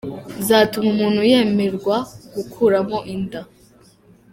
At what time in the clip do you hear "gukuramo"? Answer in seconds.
2.35-2.97